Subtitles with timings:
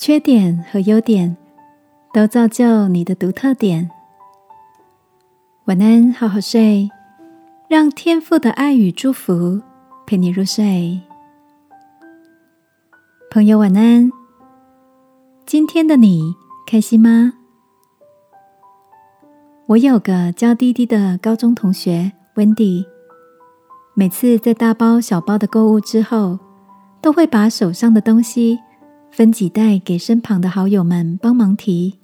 [0.00, 1.36] 缺点和优点
[2.14, 3.90] 都造就你的独特点。
[5.66, 6.88] 晚安，好好睡，
[7.68, 9.60] 让天赋的爱与祝福
[10.06, 10.98] 陪你入睡。
[13.30, 14.10] 朋友，晚安。
[15.44, 16.34] 今天的你
[16.66, 17.34] 开心吗？
[19.66, 22.86] 我有个娇滴滴的高中同学 Wendy，
[23.92, 26.38] 每次在大包小包的购物之后，
[27.02, 28.58] 都会把手上的东西
[29.10, 31.98] 分几袋给身旁的好友们帮忙提。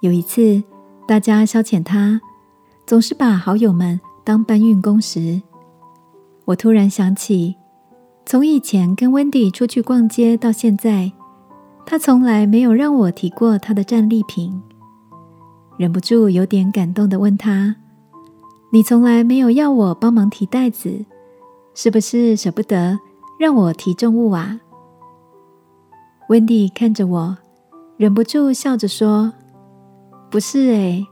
[0.00, 0.62] 有一次，
[1.06, 2.20] 大家消遣他，
[2.84, 5.40] 总是把好友们当搬运工时，
[6.46, 7.54] 我突然想起，
[8.26, 11.12] 从以前跟 Wendy 出去逛街到现在，
[11.86, 14.60] 他从来没有让我提过他的战利品。
[15.78, 17.76] 忍不住有点感动的问他
[18.72, 21.06] ：“你从来没有要我帮忙提袋子，
[21.72, 22.98] 是不是舍不得
[23.38, 24.60] 让我提重物啊？”
[26.32, 27.36] 温蒂看着我，
[27.98, 29.30] 忍不住笑着说
[30.32, 31.06] ：“不是诶，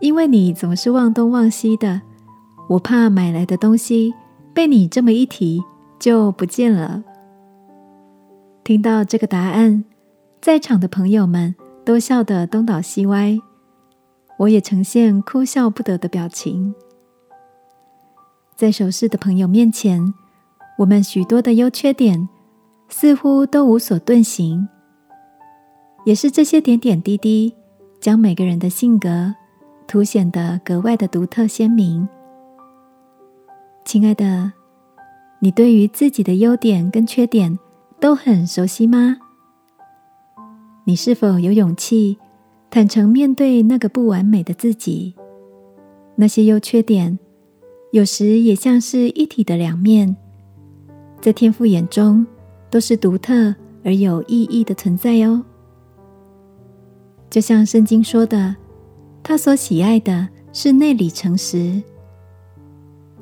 [0.00, 2.02] 因为你总是忘东忘西的，
[2.68, 4.12] 我怕买来的东西
[4.52, 5.62] 被你这么一提
[6.00, 7.04] 就不见了。”
[8.64, 9.84] 听到这个答案，
[10.40, 13.38] 在场的朋友们都笑得东倒西歪。
[14.38, 16.74] 我也呈现哭笑不得的表情，
[18.56, 20.12] 在熟识的朋友面前，
[20.78, 22.28] 我们许多的优缺点
[22.88, 24.66] 似乎都无所遁形，
[26.04, 27.54] 也是这些点点滴滴，
[28.00, 29.34] 将每个人的性格
[29.86, 32.08] 凸显得格外的独特鲜明。
[33.84, 34.52] 亲爱的，
[35.38, 37.58] 你对于自己的优点跟缺点
[38.00, 39.18] 都很熟悉吗？
[40.84, 42.18] 你是否有勇气？
[42.70, 45.14] 坦诚面对那个不完美的自己，
[46.16, 47.18] 那些优缺点，
[47.92, 50.14] 有时也像是一体的两面，
[51.18, 52.26] 在天父眼中
[52.70, 55.42] 都是独特而有意义的存在哦。
[57.30, 58.56] 就像圣经说的，
[59.22, 61.82] 他所喜爱的是内里诚实。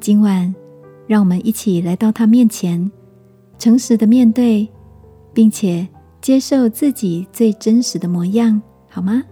[0.00, 0.54] 今晚，
[1.06, 2.90] 让我们一起来到他面前，
[3.58, 4.68] 诚实的面对，
[5.32, 5.88] 并且
[6.20, 9.22] 接受自己最真实的模样，好吗？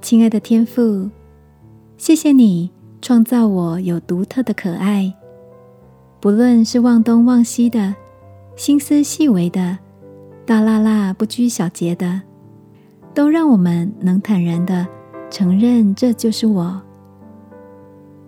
[0.00, 1.10] 亲爱的天父，
[1.96, 5.14] 谢谢你创造我有独特的可爱，
[6.22, 7.92] 不论是忘东忘西的、
[8.54, 9.76] 心思细微的、
[10.46, 12.22] 大辣辣不拘小节的，
[13.12, 14.86] 都让我们能坦然的
[15.28, 16.80] 承认这就是我。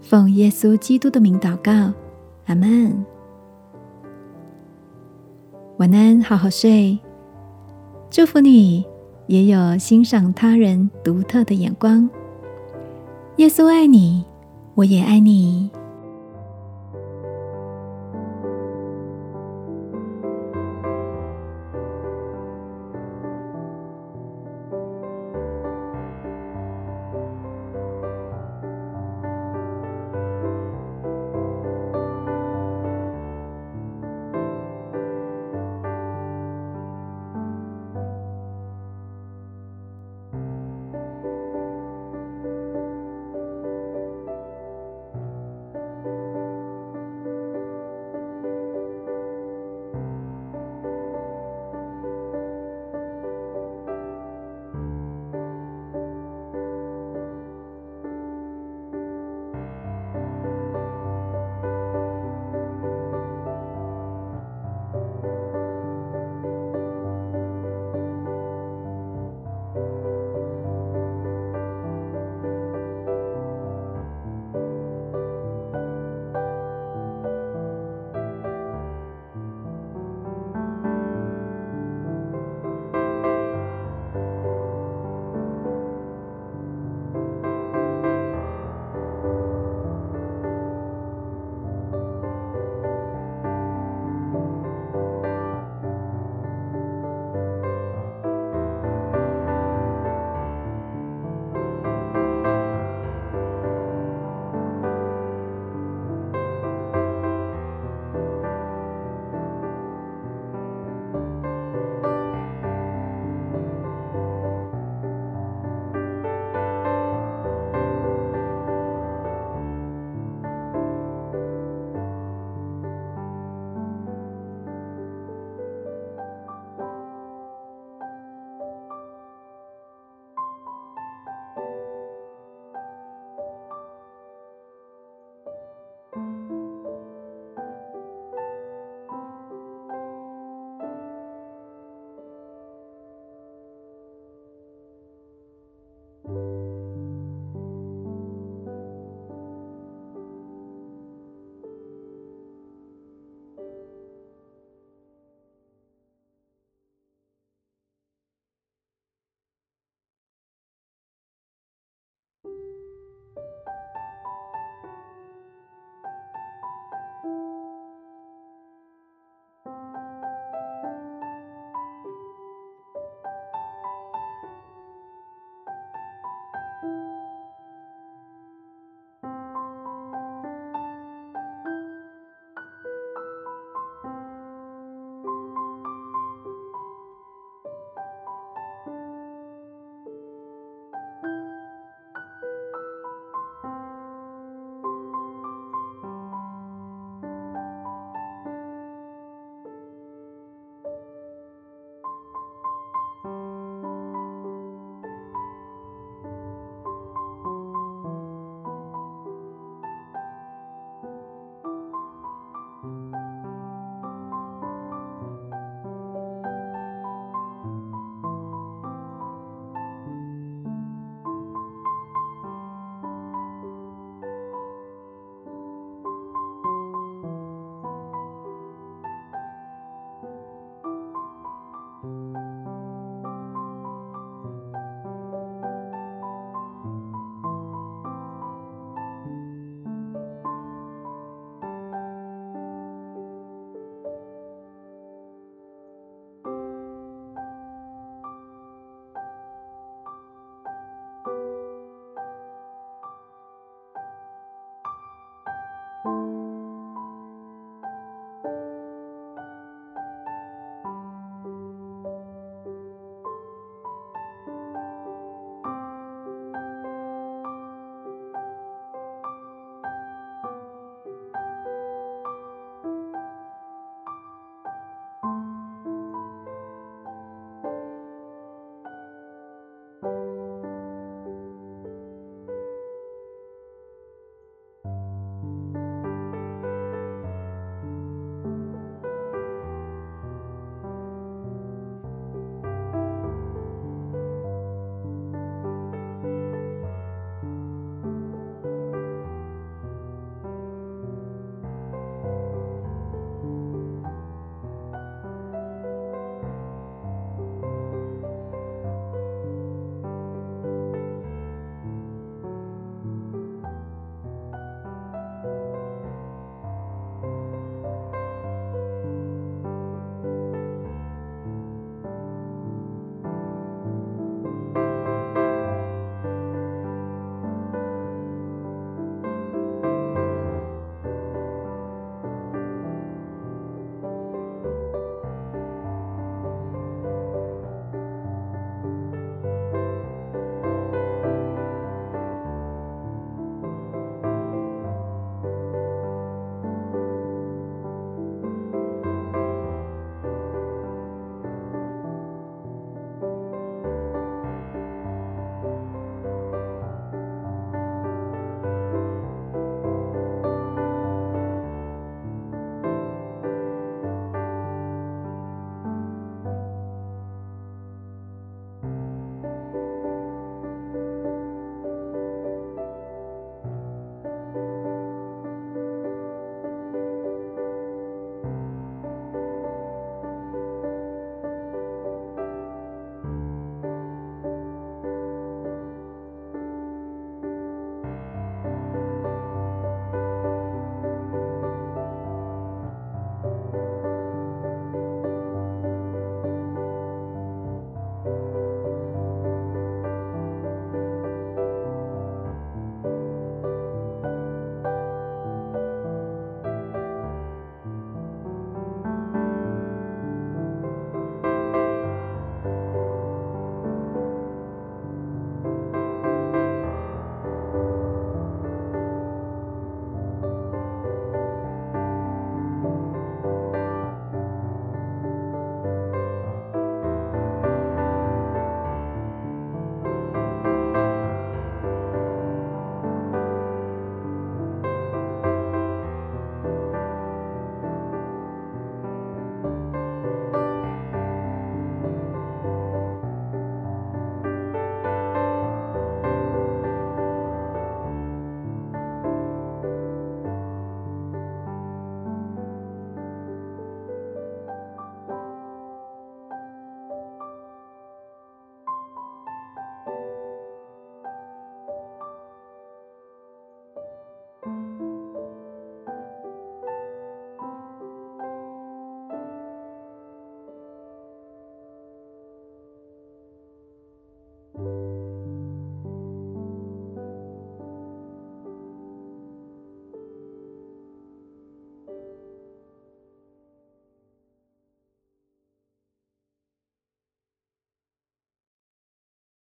[0.00, 1.92] 奉耶稣基督的名祷告，
[2.46, 3.06] 阿门。
[5.76, 6.98] 晚安，好好睡，
[8.10, 8.84] 祝福你。
[9.28, 12.10] 也有欣赏他人独特的眼光。
[13.36, 14.24] 耶稣爱你，
[14.74, 15.70] 我也爱你。